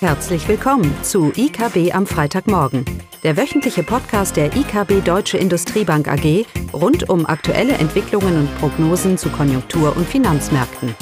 Herzlich 0.00 0.46
willkommen 0.46 0.94
zu 1.02 1.32
IKB 1.34 1.94
am 1.94 2.06
Freitagmorgen, 2.06 2.84
der 3.22 3.38
wöchentliche 3.38 3.82
Podcast 3.82 4.36
der 4.36 4.54
IKB 4.54 5.02
Deutsche 5.02 5.38
Industriebank 5.38 6.06
AG 6.06 6.44
rund 6.74 7.08
um 7.08 7.24
aktuelle 7.24 7.72
Entwicklungen 7.72 8.40
und 8.40 8.58
Prognosen 8.58 9.16
zu 9.16 9.30
Konjunktur- 9.30 9.96
und 9.96 10.06
Finanzmärkten. 10.06 10.94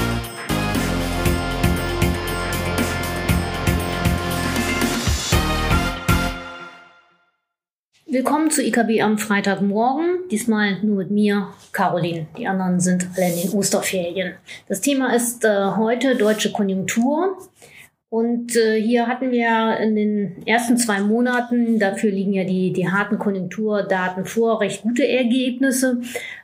Willkommen 8.07 8.53
zu 8.53 8.63
IKB 8.63 9.03
am 9.03 9.19
Freitagmorgen. 9.19 10.29
Diesmal 10.31 10.81
nur 10.85 10.99
mit 10.99 11.11
mir, 11.11 11.49
Caroline. 11.73 12.29
Die 12.39 12.47
anderen 12.47 12.79
sind 12.79 13.09
alle 13.17 13.33
in 13.33 13.41
den 13.41 13.59
Osterferien. 13.59 14.35
Das 14.69 14.81
Thema 14.81 15.13
ist 15.17 15.45
äh, 15.45 15.73
heute 15.77 16.15
deutsche 16.15 16.53
Konjunktur. 16.53 17.37
Und 18.15 18.55
äh, 18.55 18.81
hier 18.81 19.09
hatten 19.09 19.33
wir 19.33 19.77
in 19.79 19.97
den 19.97 20.47
ersten 20.47 20.77
zwei 20.77 21.01
Monaten, 21.01 21.81
dafür 21.81 22.13
liegen 22.13 22.33
ja 22.33 22.45
die, 22.45 22.73
die 22.73 22.89
harten 22.89 23.19
Konjunkturdaten 23.19 24.25
vor, 24.25 24.61
recht 24.61 24.83
gute 24.83 25.05
Ergebnisse. 25.05 26.01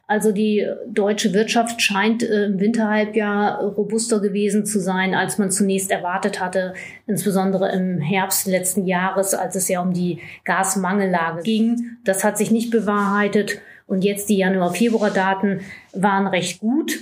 Also 0.09 0.33
die 0.33 0.67
deutsche 0.89 1.33
Wirtschaft 1.33 1.81
scheint 1.81 2.25
äh, 2.25 2.47
im 2.47 2.59
Winterhalbjahr 2.59 3.63
robuster 3.63 4.19
gewesen 4.19 4.67
zu 4.67 4.81
sein, 4.81 5.15
als 5.15 5.39
man 5.39 5.53
zunächst 5.53 5.93
erwartet 5.93 6.41
hatte, 6.41 6.75
insbesondere 7.07 7.71
im 7.71 8.01
Herbst 8.01 8.49
letzten 8.49 8.85
Jahres, 8.85 9.33
als 9.35 9.55
es 9.55 9.69
ja 9.69 9.81
um 9.81 9.93
die 9.93 10.19
Gasmangellage 10.45 11.45
ging. 11.45 11.99
Das 12.03 12.25
hat 12.25 12.37
sich 12.37 12.51
nicht 12.51 12.73
bewahrheitet. 12.73 13.61
Und 13.87 14.03
jetzt 14.03 14.29
die 14.29 14.39
Januar-Februar-Daten 14.39 15.61
waren 15.93 16.27
recht 16.27 16.59
gut 16.59 16.99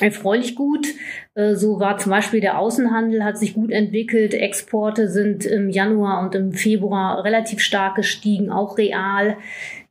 erfreulich 0.00 0.54
gut. 0.54 0.86
Äh, 1.34 1.54
so 1.54 1.80
war 1.80 1.98
zum 1.98 2.10
Beispiel 2.10 2.40
der 2.40 2.58
Außenhandel 2.58 3.24
hat 3.24 3.38
sich 3.38 3.54
gut 3.54 3.70
entwickelt. 3.70 4.34
Exporte 4.34 5.08
sind 5.08 5.44
im 5.44 5.68
Januar 5.70 6.22
und 6.22 6.34
im 6.34 6.52
Februar 6.52 7.24
relativ 7.24 7.60
stark 7.60 7.96
gestiegen, 7.96 8.50
auch 8.50 8.78
real. 8.78 9.36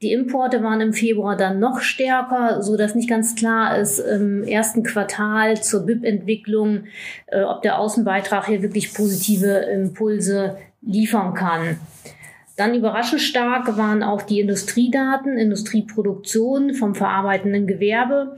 Die 0.02 0.12
Importe 0.12 0.64
waren 0.64 0.81
im 0.81 0.94
Februar 0.94 1.36
dann 1.36 1.59
noch 1.59 1.80
stärker, 1.80 2.62
so 2.62 2.78
dass 2.78 2.94
nicht 2.94 3.09
ganz 3.09 3.36
klar 3.36 3.78
ist 3.78 4.00
im 4.00 4.44
ersten 4.44 4.84
Quartal 4.84 5.62
zur 5.62 5.86
BIP-Entwicklung, 5.86 6.84
äh, 7.28 7.42
ob 7.42 7.62
der 7.62 7.80
Außenbeitrag 7.80 8.46
hier 8.46 8.62
wirklich 8.62 8.94
positive 8.94 9.48
Impulse 9.48 10.58
liefern 10.81 11.34
kann. 11.34 11.78
Dann 12.58 12.74
überraschend 12.74 13.22
stark 13.22 13.78
waren 13.78 14.02
auch 14.02 14.24
die 14.24 14.40
Industriedaten, 14.40 15.38
Industrieproduktion 15.38 16.74
vom 16.74 16.96
verarbeitenden 16.96 17.68
Gewerbe. 17.68 18.38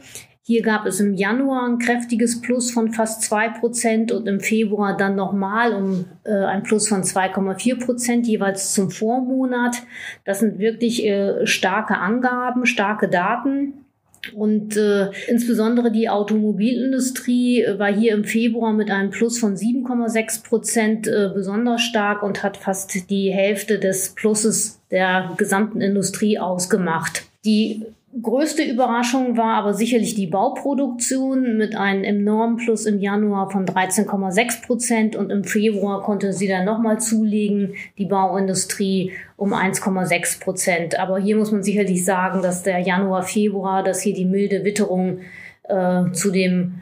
Hier 0.49 0.63
gab 0.63 0.87
es 0.87 0.99
im 0.99 1.13
Januar 1.13 1.67
ein 1.67 1.77
kräftiges 1.77 2.41
Plus 2.41 2.71
von 2.71 2.91
fast 2.91 3.21
zwei 3.21 3.49
Prozent 3.49 4.11
und 4.11 4.27
im 4.27 4.39
Februar 4.39 4.97
dann 4.97 5.13
nochmal 5.13 5.75
um 5.75 6.05
äh, 6.23 6.31
ein 6.31 6.63
Plus 6.63 6.87
von 6.87 7.03
2,4 7.03 7.85
Prozent 7.85 8.25
jeweils 8.25 8.73
zum 8.73 8.89
Vormonat. 8.89 9.83
Das 10.25 10.39
sind 10.39 10.57
wirklich 10.57 11.05
äh, 11.05 11.45
starke 11.45 11.99
Angaben, 11.99 12.65
starke 12.65 13.07
Daten. 13.07 13.85
Und 14.33 14.75
äh, 14.75 15.11
insbesondere 15.27 15.91
die 15.91 16.09
Automobilindustrie 16.09 17.67
war 17.77 17.93
hier 17.93 18.15
im 18.15 18.23
Februar 18.23 18.73
mit 18.73 18.89
einem 18.89 19.11
Plus 19.11 19.37
von 19.37 19.55
7,6 19.55 20.43
Prozent 20.43 21.07
äh, 21.07 21.29
besonders 21.31 21.83
stark 21.83 22.23
und 22.23 22.41
hat 22.41 22.57
fast 22.57 23.11
die 23.11 23.31
Hälfte 23.31 23.77
des 23.77 24.15
Pluses 24.15 24.81
der 24.89 25.35
gesamten 25.37 25.79
Industrie 25.79 26.39
ausgemacht. 26.39 27.27
Die 27.45 27.85
Größte 28.21 28.63
Überraschung 28.63 29.37
war 29.37 29.55
aber 29.55 29.73
sicherlich 29.73 30.15
die 30.15 30.27
Bauproduktion 30.27 31.57
mit 31.57 31.75
einem 31.75 32.03
enormen 32.03 32.57
Plus 32.57 32.85
im 32.85 32.99
Januar 32.99 33.51
von 33.51 33.65
13,6 33.65 34.65
Prozent 34.65 35.15
und 35.15 35.29
im 35.29 35.43
Februar 35.43 36.01
konnte 36.01 36.33
sie 36.33 36.47
dann 36.47 36.65
nochmal 36.65 36.99
zulegen, 36.99 37.75
die 37.97 38.05
Bauindustrie 38.05 39.13
um 39.37 39.53
1,6 39.53 40.41
Prozent. 40.41 40.99
Aber 40.99 41.19
hier 41.19 41.37
muss 41.37 41.51
man 41.51 41.61
sicherlich 41.61 42.03
sagen, 42.03 42.41
dass 42.41 42.63
der 42.63 42.79
Januar, 42.79 43.23
Februar, 43.23 43.83
dass 43.83 44.01
hier 44.01 44.13
die 44.13 44.25
milde 44.25 44.63
Witterung 44.63 45.19
äh, 45.63 46.11
zu 46.11 46.31
dem 46.31 46.81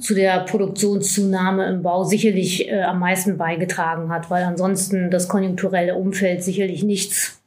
zu 0.00 0.14
der 0.14 0.40
Produktionszunahme 0.40 1.66
im 1.66 1.82
Bau 1.82 2.04
sicherlich 2.04 2.68
äh, 2.68 2.82
am 2.82 2.98
meisten 2.98 3.38
beigetragen 3.38 4.10
hat, 4.10 4.30
weil 4.30 4.44
ansonsten 4.44 5.10
das 5.10 5.28
konjunkturelle 5.28 5.94
Umfeld 5.94 6.44
sicherlich 6.44 6.82
nichts 6.84 7.40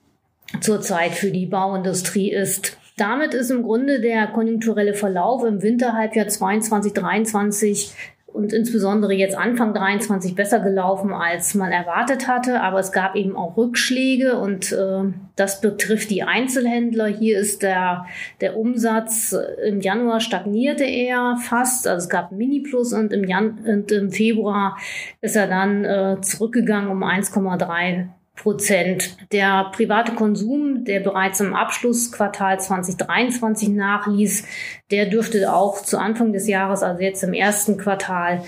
zurzeit 0.59 1.11
für 1.11 1.29
die 1.29 1.45
Bauindustrie 1.45 2.31
ist. 2.31 2.77
Damit 2.97 3.33
ist 3.33 3.49
im 3.49 3.63
Grunde 3.63 4.01
der 4.01 4.27
konjunkturelle 4.27 4.93
Verlauf 4.93 5.43
im 5.43 5.61
Winterhalbjahr 5.61 6.27
22, 6.27 6.93
23 6.93 7.93
und 8.33 8.53
insbesondere 8.53 9.13
jetzt 9.13 9.37
Anfang 9.37 9.73
23 9.73 10.35
besser 10.35 10.59
gelaufen, 10.59 11.13
als 11.13 11.53
man 11.53 11.71
erwartet 11.71 12.27
hatte. 12.27 12.61
Aber 12.61 12.79
es 12.79 12.91
gab 12.91 13.15
eben 13.15 13.35
auch 13.35 13.57
Rückschläge 13.57 14.37
und 14.37 14.71
äh, 14.71 15.11
das 15.35 15.61
betrifft 15.61 16.09
die 16.09 16.23
Einzelhändler. 16.23 17.07
Hier 17.07 17.39
ist 17.39 17.61
der, 17.61 18.05
der 18.39 18.57
Umsatz 18.57 19.33
äh, 19.33 19.67
im 19.67 19.81
Januar 19.81 20.19
stagnierte 20.19 20.85
er 20.85 21.37
fast. 21.37 21.87
Also 21.87 22.05
es 22.05 22.09
gab 22.09 22.31
Mini-Plus 22.31 22.93
und 22.93 23.11
im, 23.13 23.25
Jan 23.25 23.59
und 23.65 23.91
im 23.91 24.11
Februar 24.11 24.77
ist 25.21 25.35
er 25.35 25.47
dann 25.47 25.83
äh, 25.83 26.21
zurückgegangen 26.21 26.89
um 26.89 27.03
1,3 27.03 28.07
Prozent. 28.41 29.17
Der 29.31 29.69
private 29.71 30.13
Konsum, 30.13 30.83
der 30.83 30.99
bereits 30.99 31.39
im 31.39 31.53
Abschlussquartal 31.53 32.59
2023 32.59 33.69
nachließ, 33.69 34.45
der 34.89 35.05
dürfte 35.05 35.53
auch 35.53 35.81
zu 35.83 35.99
Anfang 35.99 36.33
des 36.33 36.47
Jahres, 36.47 36.81
also 36.81 37.01
jetzt 37.01 37.23
im 37.23 37.33
ersten 37.33 37.77
Quartal, 37.77 38.41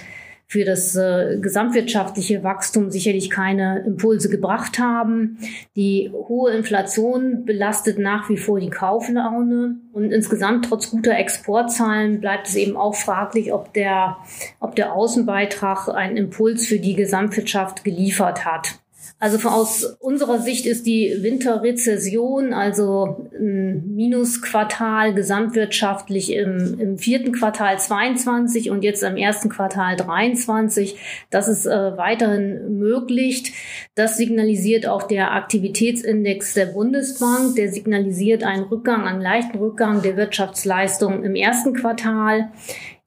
für 0.48 0.66
das 0.66 0.96
äh, 0.96 1.40
gesamtwirtschaftliche 1.40 2.44
Wachstum 2.44 2.92
sicherlich 2.92 3.32
keine 3.32 3.84
Impulse 3.88 4.30
gebracht 4.30 4.78
haben. 4.78 5.40
Die 5.76 6.12
hohe 6.12 6.52
Inflation 6.52 7.46
belastet 7.46 7.98
nach 7.98 8.30
wie 8.30 8.38
vor 8.38 8.60
die 8.60 8.70
Kauflaune 8.70 9.78
und 9.94 10.12
insgesamt 10.12 10.66
trotz 10.66 10.92
guter 10.92 11.18
Exportzahlen 11.18 12.20
bleibt 12.20 12.48
es 12.48 12.56
eben 12.56 12.78
auch 12.78 12.94
fraglich, 12.94 13.52
ob 13.52 13.74
der, 13.74 14.18
ob 14.60 14.76
der 14.76 14.94
Außenbeitrag 14.94 15.88
einen 15.90 16.18
Impuls 16.18 16.68
für 16.68 16.78
die 16.78 16.96
Gesamtwirtschaft 16.96 17.84
geliefert 17.84 18.46
hat. 18.46 18.83
Also 19.24 19.48
aus 19.48 19.86
unserer 20.02 20.40
Sicht 20.40 20.66
ist 20.66 20.86
die 20.86 21.20
Winterrezession, 21.22 22.52
also 22.52 23.30
ein 23.34 23.96
Minusquartal 23.96 25.14
gesamtwirtschaftlich 25.14 26.34
im, 26.34 26.78
im 26.78 26.98
vierten 26.98 27.32
Quartal 27.32 27.80
22 27.80 28.70
und 28.70 28.84
jetzt 28.84 29.02
im 29.02 29.16
ersten 29.16 29.48
Quartal 29.48 29.96
23, 29.96 30.98
das 31.30 31.48
ist 31.48 31.66
äh, 31.66 31.96
weiterhin 31.96 32.78
möglich. 32.80 33.54
Das 33.96 34.18
signalisiert 34.18 34.88
auch 34.88 35.04
der 35.04 35.32
Aktivitätsindex 35.32 36.54
der 36.56 36.66
Bundesbank. 36.66 37.56
Der 37.56 37.72
signalisiert 37.72 38.44
einen 38.44 38.64
Rückgang, 38.64 39.08
einen 39.08 39.22
leichten 39.22 39.58
Rückgang 39.58 40.02
der 40.02 40.18
Wirtschaftsleistung 40.18 41.24
im 41.24 41.36
ersten 41.36 41.74
Quartal. 41.74 42.52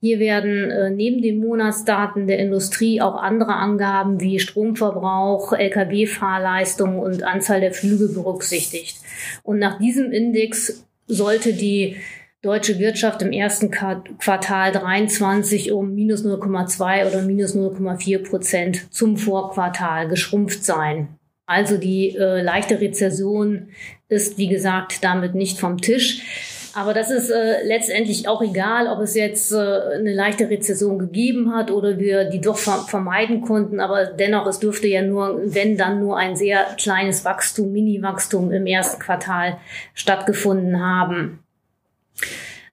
Hier 0.01 0.19
werden 0.19 0.71
äh, 0.71 0.91
neben 0.91 1.23
den 1.23 1.39
Monatsdaten 1.39 2.27
der 2.27 2.39
Industrie 2.39 3.01
auch 3.01 3.17
andere 3.17 3.55
Angaben 3.55 4.21
wie 4.21 4.39
Stromverbrauch, 4.39 5.53
Lkw-Fahrleistung 5.53 6.99
und 6.99 7.23
Anzahl 7.23 7.61
der 7.61 7.73
Flüge 7.73 8.09
berücksichtigt. 8.09 8.99
Und 9.43 9.59
nach 9.59 9.79
diesem 9.79 10.13
Index 10.13 10.87
sollte 11.07 11.55
die 11.55 11.97
deutsche 12.43 12.79
Wirtschaft 12.79 13.23
im 13.23 13.33
ersten 13.33 13.71
Quartal 13.71 14.71
23 14.71 15.73
um 15.73 15.95
minus 15.95 16.25
0,2 16.25 17.09
oder 17.09 17.23
minus 17.23 17.57
0,4 17.57 18.23
Prozent 18.23 18.93
zum 18.95 19.17
Vorquartal 19.17 20.09
geschrumpft 20.09 20.65
sein. 20.65 21.09
Also 21.47 21.79
die 21.79 22.15
äh, 22.17 22.43
leichte 22.43 22.81
Rezession 22.81 23.69
ist, 24.09 24.37
wie 24.37 24.49
gesagt, 24.49 25.03
damit 25.03 25.35
nicht 25.35 25.59
vom 25.59 25.79
Tisch. 25.81 26.23
Aber 26.77 26.93
das 26.93 27.11
ist 27.11 27.31
äh, 27.31 27.65
letztendlich 27.65 28.29
auch 28.29 28.43
egal, 28.43 28.87
ob 28.87 29.01
es 29.01 29.15
jetzt 29.15 29.51
äh, 29.51 29.57
eine 29.57 30.13
leichte 30.13 30.51
Rezession 30.51 30.99
gegeben 30.99 31.55
hat 31.55 31.71
oder 31.71 31.99
wir 31.99 32.27
die 32.27 32.43
doch 32.43 32.59
vermeiden 32.59 33.41
konnten. 33.41 33.81
Aber 33.81 34.05
dennoch, 34.05 34.47
es 34.47 34.59
dürfte 34.59 34.87
ja 34.87 35.01
nur, 35.01 35.41
wenn 35.43 35.79
dann 35.79 36.01
nur 36.01 36.19
ein 36.19 36.37
sehr 36.37 36.67
kleines 36.77 37.25
Wachstum, 37.25 37.73
Mini-Wachstum 37.73 38.53
im 38.53 38.67
ersten 38.67 39.01
Quartal 39.01 39.57
stattgefunden 39.95 40.79
haben. 40.79 41.39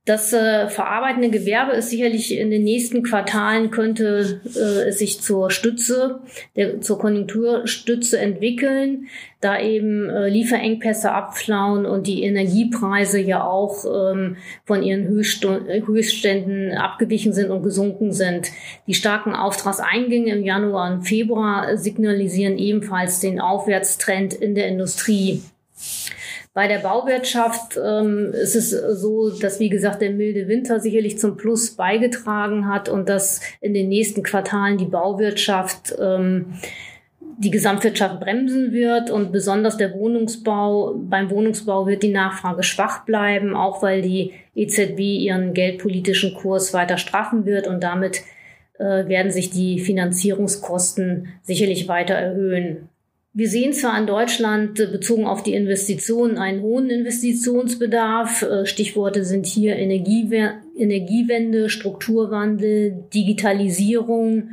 Das 0.06 0.34
äh, 0.34 0.68
verarbeitende 0.68 1.30
Gewerbe 1.30 1.72
ist 1.72 1.90
sicherlich 1.90 2.38
in 2.38 2.52
den 2.52 2.66
nächsten 2.66 3.04
Quartalen 3.04 3.72
könnte 3.72 4.42
äh, 4.54 4.90
es 4.90 5.00
sich 5.00 5.22
zur 5.22 5.50
Stütze, 5.50 6.20
der, 6.58 6.82
zur 6.82 7.00
Konjunkturstütze 7.00 8.20
entwickeln, 8.20 9.08
da 9.40 9.58
eben 9.62 10.10
äh, 10.10 10.28
Lieferengpässe 10.28 11.14
abflauen 11.14 11.86
und 11.86 12.06
die 12.06 12.24
Energiepreise 12.24 13.22
ja 13.22 13.46
auch 13.46 13.86
ähm, 13.86 14.36
von 14.66 14.84
ihren 14.84 15.08
Höchstständen 15.08 16.74
abgewichen 16.74 17.32
sind 17.32 17.50
und 17.50 17.64
gesunken 17.64 18.12
sind. 18.12 18.50
Die 18.88 18.96
starken 18.96 19.34
Auftragseingänge 19.34 20.34
im 20.34 20.44
Januar 20.44 20.92
und 20.92 21.04
Februar 21.04 21.78
signalisieren 21.78 22.58
ebenfalls 22.58 23.22
den 23.22 23.40
Aufwärtstrend 23.40 24.34
in 24.34 24.54
der 24.54 24.68
Industrie. 24.68 25.42
Bei 26.54 26.68
der 26.68 26.80
Bauwirtschaft 26.80 27.80
ähm, 27.84 28.32
ist 28.32 28.56
es 28.56 28.70
so, 28.70 29.32
dass, 29.32 29.60
wie 29.60 29.70
gesagt, 29.70 30.02
der 30.04 30.12
milde 30.12 30.48
Winter 30.48 30.80
sicherlich 30.80 31.18
zum 31.18 31.36
Plus 31.36 31.72
beigetragen 31.72 32.68
hat 32.68 32.90
und 32.90 33.10
dass 33.10 33.42
in 33.60 33.74
den 33.74 33.90
nächsten 33.90 34.22
Quartalen 34.22 34.78
die 34.78 34.86
Bauwirtschaft 34.86 35.96
ähm, 36.00 36.54
die 37.40 37.50
Gesamtwirtschaft 37.50 38.20
bremsen 38.20 38.72
wird 38.72 39.10
und 39.10 39.32
besonders 39.32 39.78
der 39.78 39.94
Wohnungsbau, 39.94 40.94
beim 40.96 41.32
Wohnungsbau 41.32 41.88
wird 41.88 42.04
die 42.04 42.12
Nachfrage 42.12 42.62
schwach 42.62 43.06
bleiben, 43.06 43.56
auch 43.56 43.82
weil 43.82 44.04
die 44.04 44.34
EZB 44.54 45.00
ihren 45.00 45.56
geldpolitischen 45.56 46.36
Kurs 46.36 46.74
weiter 46.74 46.98
straffen 46.98 47.46
wird 47.46 47.68
und 47.68 47.84
damit 47.84 48.22
äh, 48.78 49.08
werden 49.08 49.32
sich 49.32 49.50
die 49.50 49.80
Finanzierungskosten 49.80 51.30
sicherlich 51.42 51.88
weiter 51.88 52.14
erhöhen. 52.14 52.90
Wir 53.36 53.50
sehen 53.50 53.74
zwar 53.74 53.98
in 54.00 54.06
Deutschland 54.06 54.80
äh, 54.80 54.86
bezogen 54.86 55.26
auf 55.26 55.42
die 55.42 55.56
Investitionen 55.56 56.38
einen 56.38 56.62
hohen 56.62 56.92
Investitionsbedarf. 56.92 58.44
Äh, 58.44 58.66
Stichworte 58.66 59.26
sind 59.26 59.48
hier 59.48 59.76
Energiewende, 59.76 61.70
Strukturwandel, 61.70 63.06
Digitalisierung, 63.14 64.50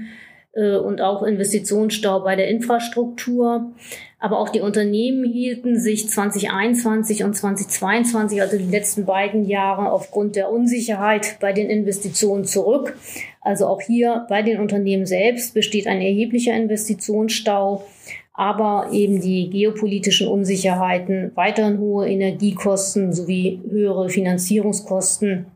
äh, 0.53 0.77
und 0.77 1.01
auch 1.01 1.23
Investitionsstau 1.23 2.21
bei 2.21 2.37
der 2.37 2.49
Infrastruktur. 2.49 3.73
Aber 4.19 4.39
auch 4.39 4.51
die 4.51 4.61
Unternehmen 4.61 5.25
hielten 5.25 5.79
sich 5.79 6.09
2021 6.09 7.25
und 7.25 7.35
2022, 7.35 8.41
also 8.43 8.59
die 8.59 8.65
letzten 8.65 9.07
beiden 9.07 9.47
Jahre, 9.47 9.91
aufgrund 9.93 10.37
der 10.37 10.51
Unsicherheit 10.51 11.39
bei 11.41 11.53
den 11.53 11.71
Investitionen 11.71 12.45
zurück. 12.45 12.97
Also 13.41 13.67
auch 13.67 13.81
hier 13.81 14.27
bei 14.29 14.43
den 14.43 14.61
Unternehmen 14.61 15.07
selbst 15.07 15.55
besteht 15.55 15.87
ein 15.87 16.03
erheblicher 16.03 16.55
Investitionsstau 16.55 17.85
aber 18.33 18.89
eben 18.93 19.21
die 19.21 19.51
geopolitischen 19.51 20.29
Unsicherheiten, 20.29 21.33
weiterhin 21.35 21.79
hohe 21.79 22.09
Energiekosten 22.09 23.13
sowie 23.13 23.61
höhere 23.69 24.09
Finanzierungskosten 24.09 25.47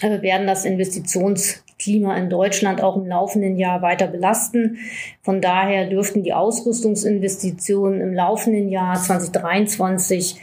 äh, 0.00 0.22
werden 0.22 0.46
das 0.46 0.64
Investitions 0.64 1.64
Klima 1.78 2.16
in 2.16 2.28
Deutschland 2.28 2.82
auch 2.82 2.96
im 2.96 3.06
laufenden 3.06 3.56
Jahr 3.56 3.82
weiter 3.82 4.08
belasten. 4.08 4.78
Von 5.22 5.40
daher 5.40 5.88
dürften 5.88 6.22
die 6.22 6.32
Ausrüstungsinvestitionen 6.32 8.00
im 8.00 8.14
laufenden 8.14 8.68
Jahr 8.68 8.96
2023, 8.96 10.36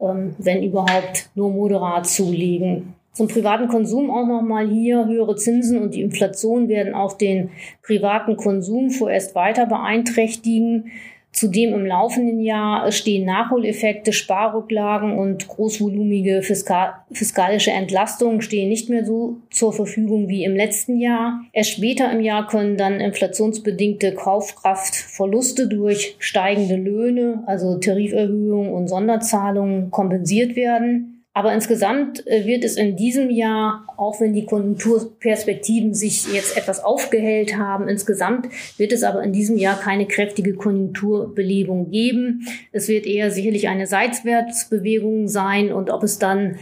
ähm, 0.00 0.34
wenn 0.38 0.62
überhaupt, 0.62 1.30
nur 1.34 1.50
moderat 1.50 2.06
zulegen. 2.06 2.94
Zum 3.12 3.28
privaten 3.28 3.68
Konsum 3.68 4.10
auch 4.10 4.26
nochmal 4.26 4.68
hier. 4.68 5.06
Höhere 5.06 5.36
Zinsen 5.36 5.80
und 5.82 5.94
die 5.94 6.02
Inflation 6.02 6.68
werden 6.68 6.94
auch 6.94 7.12
den 7.12 7.50
privaten 7.82 8.36
Konsum 8.36 8.90
vorerst 8.90 9.34
weiter 9.34 9.66
beeinträchtigen. 9.66 10.90
Zudem 11.32 11.72
im 11.72 11.86
laufenden 11.86 12.40
Jahr 12.40 12.92
stehen 12.92 13.24
Nachholeffekte, 13.24 14.12
Sparrücklagen 14.12 15.18
und 15.18 15.48
großvolumige 15.48 16.42
fiskal 16.42 16.92
fiskalische 17.10 17.70
Entlastungen 17.70 18.42
stehen 18.42 18.68
nicht 18.68 18.90
mehr 18.90 19.04
so 19.04 19.38
zur 19.50 19.72
Verfügung 19.72 20.28
wie 20.28 20.44
im 20.44 20.54
letzten 20.54 20.98
Jahr. 20.98 21.40
Erst 21.52 21.70
später 21.70 22.12
im 22.12 22.20
Jahr 22.20 22.46
können 22.46 22.76
dann 22.76 23.00
inflationsbedingte 23.00 24.14
Kaufkraftverluste 24.14 25.68
durch 25.68 26.16
steigende 26.18 26.76
Löhne, 26.76 27.42
also 27.46 27.78
Tariferhöhungen 27.78 28.72
und 28.72 28.88
Sonderzahlungen 28.88 29.90
kompensiert 29.90 30.54
werden. 30.54 31.11
Aber 31.34 31.54
insgesamt 31.54 32.26
äh, 32.26 32.44
wird 32.44 32.62
es 32.62 32.76
in 32.76 32.96
diesem 32.96 33.30
Jahr, 33.30 33.86
auch 33.96 34.20
wenn 34.20 34.34
die 34.34 34.44
Konjunkturperspektiven 34.44 35.94
sich 35.94 36.30
jetzt 36.32 36.58
etwas 36.58 36.84
aufgehellt 36.84 37.56
haben, 37.56 37.88
insgesamt 37.88 38.48
wird 38.76 38.92
es 38.92 39.02
aber 39.02 39.22
in 39.22 39.32
diesem 39.32 39.56
Jahr 39.56 39.80
keine 39.80 40.06
kräftige 40.06 40.54
Konjunkturbelebung 40.54 41.90
geben. 41.90 42.46
Es 42.70 42.88
wird 42.88 43.06
eher 43.06 43.30
sicherlich 43.30 43.68
eine 43.68 43.86
Seitwärtsbewegung 43.86 45.26
sein 45.26 45.72
und 45.72 45.88
ob 45.88 46.02
es 46.02 46.18
dann 46.18 46.58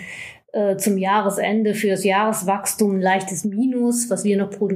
äh, 0.52 0.76
zum 0.76 0.99
Jahresende 0.99 1.75
für 1.75 1.88
das 1.88 2.05
Jahreswachstum 2.05 2.96
ein 2.96 3.00
leichtes 3.00 3.44
Minus, 3.44 4.08
was 4.08 4.23
wir 4.23 4.37
noch 4.37 4.50
pro 4.50 4.69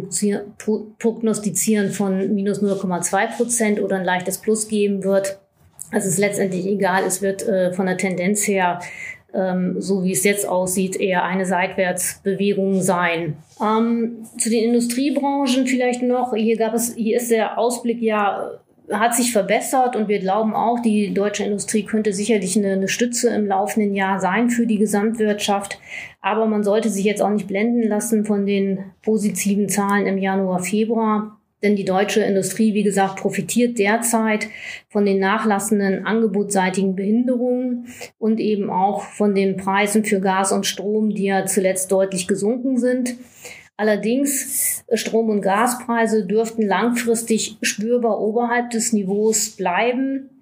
prognostizieren 0.98 1.90
von 1.90 2.34
minus 2.34 2.62
0,2 2.62 3.36
Prozent 3.36 3.80
oder 3.80 3.96
ein 3.96 4.04
leichtes 4.04 4.38
Plus 4.38 4.66
geben 4.66 5.04
wird. 5.04 5.38
Es 5.90 6.06
ist 6.06 6.18
letztendlich 6.18 6.66
egal. 6.66 7.04
Es 7.06 7.22
wird 7.22 7.46
äh, 7.46 7.72
von 7.72 7.86
der 7.86 7.96
Tendenz 7.96 8.46
her 8.46 8.80
ähm, 9.34 9.80
so 9.80 10.04
wie 10.04 10.12
es 10.12 10.24
jetzt 10.24 10.48
aussieht, 10.48 10.96
eher 10.96 11.24
eine 11.24 11.46
Seitwärtsbewegung 11.46 12.80
sein. 12.82 13.36
Ähm, 13.60 14.26
zu 14.38 14.50
den 14.50 14.64
Industriebranchen 14.64 15.66
vielleicht 15.66 16.02
noch. 16.02 16.34
Hier 16.34 16.56
gab 16.56 16.74
es, 16.74 16.94
hier 16.94 17.16
ist 17.16 17.30
der 17.30 17.58
Ausblick 17.58 18.00
ja 18.00 18.50
hat 18.92 19.14
sich 19.14 19.32
verbessert 19.32 19.96
und 19.96 20.08
wir 20.08 20.18
glauben 20.18 20.54
auch, 20.54 20.78
die 20.80 21.14
deutsche 21.14 21.44
Industrie 21.44 21.84
könnte 21.84 22.12
sicherlich 22.12 22.56
eine, 22.56 22.72
eine, 22.72 22.88
Stütze 22.88 23.30
im 23.30 23.46
laufenden 23.46 23.94
Jahr 23.94 24.20
sein 24.20 24.50
für 24.50 24.66
die 24.66 24.78
Gesamtwirtschaft. 24.78 25.78
Aber 26.20 26.46
man 26.46 26.62
sollte 26.64 26.90
sich 26.90 27.04
jetzt 27.04 27.22
auch 27.22 27.30
nicht 27.30 27.46
blenden 27.46 27.88
lassen 27.88 28.24
von 28.26 28.44
den 28.44 28.80
positiven 29.02 29.68
Zahlen 29.68 30.06
im 30.06 30.18
Januar, 30.18 30.60
Februar. 30.60 31.40
Denn 31.64 31.76
die 31.76 31.86
deutsche 31.86 32.20
Industrie, 32.20 32.74
wie 32.74 32.82
gesagt, 32.82 33.16
profitiert 33.16 33.78
derzeit 33.78 34.48
von 34.90 35.06
den 35.06 35.18
nachlassenden 35.18 36.04
angebotsseitigen 36.04 36.94
Behinderungen 36.94 37.86
und 38.18 38.38
eben 38.38 38.68
auch 38.68 39.02
von 39.02 39.34
den 39.34 39.56
Preisen 39.56 40.04
für 40.04 40.20
Gas 40.20 40.52
und 40.52 40.66
Strom, 40.66 41.14
die 41.14 41.24
ja 41.24 41.46
zuletzt 41.46 41.90
deutlich 41.90 42.28
gesunken 42.28 42.76
sind. 42.76 43.16
Allerdings 43.78 44.84
Strom- 44.92 45.30
und 45.30 45.40
Gaspreise 45.40 46.26
dürften 46.26 46.66
langfristig 46.66 47.56
spürbar 47.62 48.20
oberhalb 48.20 48.70
des 48.70 48.92
Niveaus 48.92 49.56
bleiben, 49.56 50.33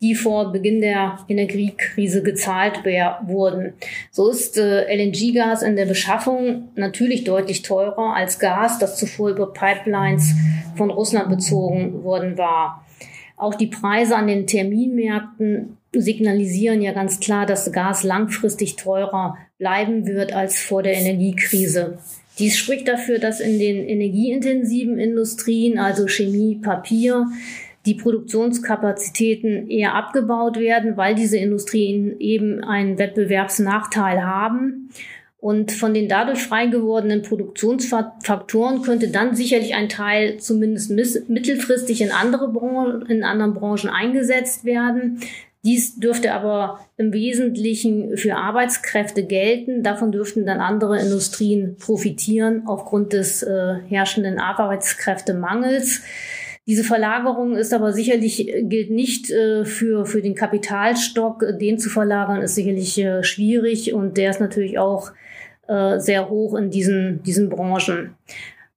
die 0.00 0.14
vor 0.14 0.52
Beginn 0.52 0.80
der 0.80 1.18
Energiekrise 1.28 2.22
gezahlt 2.22 2.84
wurden. 3.26 3.74
So 4.10 4.30
ist 4.30 4.58
äh, 4.58 4.84
LNG-Gas 4.94 5.62
in 5.62 5.76
der 5.76 5.86
Beschaffung 5.86 6.68
natürlich 6.74 7.24
deutlich 7.24 7.62
teurer 7.62 8.14
als 8.14 8.38
Gas, 8.38 8.78
das 8.78 8.98
zuvor 8.98 9.30
über 9.30 9.52
Pipelines 9.52 10.34
von 10.76 10.90
Russland 10.90 11.28
bezogen 11.30 12.04
worden 12.04 12.36
war. 12.36 12.84
Auch 13.36 13.54
die 13.54 13.66
Preise 13.66 14.16
an 14.16 14.28
den 14.28 14.46
Terminmärkten 14.46 15.76
signalisieren 15.92 16.82
ja 16.82 16.92
ganz 16.92 17.20
klar, 17.20 17.46
dass 17.46 17.72
Gas 17.72 18.04
langfristig 18.04 18.76
teurer 18.76 19.36
bleiben 19.58 20.06
wird 20.06 20.32
als 20.32 20.60
vor 20.60 20.82
der 20.82 20.94
Energiekrise. 20.94 21.98
Dies 22.38 22.56
spricht 22.56 22.88
dafür, 22.88 23.18
dass 23.18 23.40
in 23.40 23.58
den 23.58 23.88
energieintensiven 23.88 24.98
Industrien, 24.98 25.78
also 25.78 26.08
Chemie, 26.08 26.56
Papier, 26.56 27.26
die 27.86 27.94
Produktionskapazitäten 27.94 29.68
eher 29.68 29.94
abgebaut 29.94 30.58
werden, 30.58 30.96
weil 30.96 31.14
diese 31.14 31.36
Industrien 31.36 32.18
eben 32.18 32.64
einen 32.64 32.98
Wettbewerbsnachteil 32.98 34.24
haben. 34.24 34.90
Und 35.44 35.72
von 35.72 35.92
den 35.92 36.08
dadurch 36.08 36.42
frei 36.42 36.68
gewordenen 36.68 37.20
Produktionsfaktoren 37.20 38.80
könnte 38.80 39.08
dann 39.08 39.36
sicherlich 39.36 39.74
ein 39.74 39.90
Teil 39.90 40.38
zumindest 40.38 40.90
mittelfristig 41.28 42.00
in 42.00 42.12
andere 42.12 42.48
Branchen, 42.48 43.04
in 43.10 43.22
anderen 43.24 43.52
Branchen 43.52 43.90
eingesetzt 43.90 44.64
werden. 44.64 45.20
Dies 45.62 45.96
dürfte 45.96 46.32
aber 46.32 46.80
im 46.96 47.12
Wesentlichen 47.12 48.16
für 48.16 48.36
Arbeitskräfte 48.36 49.24
gelten. 49.24 49.82
Davon 49.82 50.12
dürften 50.12 50.46
dann 50.46 50.60
andere 50.60 50.98
Industrien 50.98 51.76
profitieren 51.78 52.62
aufgrund 52.66 53.12
des 53.12 53.42
äh, 53.42 53.74
herrschenden 53.88 54.38
Arbeitskräftemangels. 54.38 56.02
Diese 56.66 56.82
Verlagerung 56.82 57.56
ist 57.56 57.74
aber 57.74 57.92
sicherlich, 57.92 58.48
äh, 58.48 58.62
gilt 58.62 58.90
nicht 58.90 59.30
äh, 59.30 59.64
für, 59.64 60.06
für 60.06 60.22
den 60.22 60.34
Kapitalstock. 60.34 61.44
Den 61.60 61.78
zu 61.78 61.90
verlagern 61.90 62.42
ist 62.42 62.54
sicherlich 62.54 62.98
äh, 62.98 63.22
schwierig 63.22 63.92
und 63.92 64.16
der 64.16 64.30
ist 64.30 64.40
natürlich 64.40 64.78
auch 64.78 65.12
äh, 65.68 65.98
sehr 65.98 66.28
hoch 66.30 66.54
in 66.54 66.70
diesen, 66.70 67.22
diesen 67.22 67.48
Branchen. 67.48 68.14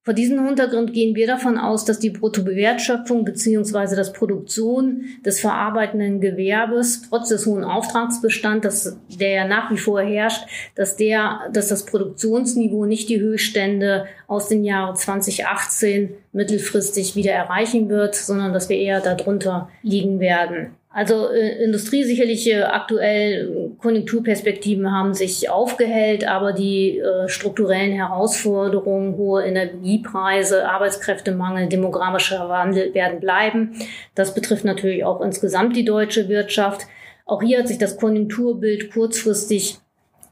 Vor 0.08 0.14
diesem 0.14 0.46
Hintergrund 0.46 0.94
gehen 0.94 1.18
wir 1.18 1.28
davon 1.28 1.58
aus, 1.58 1.84
dass 1.84 2.00
die 2.00 2.12
Bruttobewertschöpfung 2.12 3.26
bzw. 3.26 3.94
das 3.94 4.14
Produktion 4.14 5.04
des 5.26 5.42
verarbeitenden 5.42 6.22
Gewerbes 6.22 7.02
trotz 7.10 7.28
des 7.28 7.46
hohen 7.46 7.66
Auftragsbestands, 7.66 8.64
dass 8.64 8.98
der 9.20 9.32
ja 9.32 9.46
nach 9.46 9.70
wie 9.70 9.78
vor 9.78 10.00
herrscht, 10.00 10.48
dass 10.76 10.96
der, 10.96 11.50
dass 11.52 11.68
das 11.68 11.86
Produktionsniveau 11.86 12.86
nicht 12.86 13.10
die 13.10 13.20
Höchststände 13.20 14.06
aus 14.28 14.48
den 14.48 14.64
Jahren 14.64 14.96
2018 14.96 16.14
mittelfristig 16.32 17.18
wieder 17.18 17.34
erreichen 17.34 17.90
wird, 17.90 18.16
sondern 18.16 18.54
dass 18.54 18.70
wir 18.70 18.78
eher 18.78 19.02
darunter 19.02 19.68
liegen 19.84 20.22
werden. 20.22 20.77
Also 20.98 21.30
äh, 21.30 21.64
Industrie 21.64 22.04
sicherlich 22.04 22.50
äh, 22.50 22.64
aktuell 22.64 23.76
Konjunkturperspektiven 23.78 24.92
haben 24.92 25.14
sich 25.14 25.48
aufgehellt, 25.48 26.28
aber 26.28 26.54
die 26.54 26.98
äh, 26.98 27.30
strukturellen 27.30 27.92
Herausforderungen, 27.92 29.16
hohe 29.16 29.46
Energiepreise, 29.46 30.68
Arbeitskräftemangel, 30.68 31.70
demografischer 31.70 32.50
Wandel 32.50 32.96
werden 32.96 33.20
bleiben. 33.20 33.74
Das 34.16 34.34
betrifft 34.34 34.66
natürlich 34.66 35.06
auch 35.06 35.22
insgesamt 35.22 35.76
die 35.76 35.86
deutsche 35.86 36.30
Wirtschaft. 36.30 36.88
Auch 37.28 37.44
hier 37.44 37.60
hat 37.60 37.68
sich 37.68 37.78
das 37.78 37.98
Konjunkturbild 37.98 38.92
kurzfristig 38.92 39.78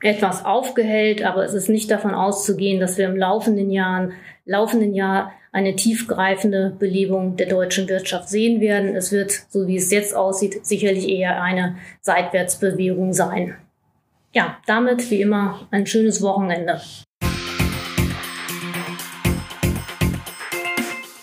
etwas 0.05 0.45
aufgehellt, 0.45 1.23
aber 1.23 1.43
es 1.43 1.53
ist 1.53 1.67
nicht 1.67 1.89
davon 1.89 2.13
auszugehen, 2.13 2.79
dass 2.79 2.97
wir 2.97 3.07
im 3.07 3.17
laufenden 3.17 3.71
Jahren, 3.71 4.13
laufenden 4.45 4.93
Jahr 4.93 5.31
eine 5.51 5.75
tiefgreifende 5.75 6.75
Belebung 6.77 7.37
der 7.37 7.47
deutschen 7.47 7.89
Wirtschaft 7.89 8.29
sehen 8.29 8.61
werden. 8.61 8.95
Es 8.95 9.11
wird, 9.11 9.31
so 9.49 9.67
wie 9.67 9.77
es 9.77 9.89
jetzt 9.91 10.15
aussieht, 10.15 10.63
sicherlich 10.65 11.09
eher 11.09 11.41
eine 11.41 11.77
Seitwärtsbewegung 12.01 13.13
sein. 13.13 13.55
Ja, 14.31 14.57
damit 14.67 15.09
wie 15.09 15.21
immer 15.21 15.67
ein 15.71 15.87
schönes 15.87 16.21
Wochenende. 16.21 16.81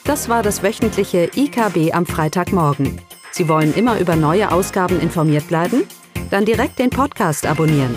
Das 0.05 0.29
war 0.29 0.43
das 0.43 0.63
wöchentliche 0.65 1.31
IKB 1.37 1.95
am 1.95 2.05
Freitagmorgen. 2.05 3.01
Sie 3.31 3.49
wollen 3.49 3.73
immer 3.75 4.01
über 4.01 4.17
neue 4.17 4.51
Ausgaben 4.51 4.99
informiert 4.99 5.47
bleiben? 5.47 5.85
Dann 6.31 6.45
direkt 6.45 6.79
den 6.79 6.91
Podcast 6.91 7.47
abonnieren. 7.47 7.97